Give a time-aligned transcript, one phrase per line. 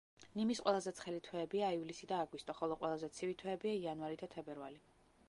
[0.39, 4.83] ნიმის ყველაზე ცხელი თვეებია ივლისი და აგვისტო, ხოლო ყველაზე ცივი თვეებია იანვარი და თებერვალი.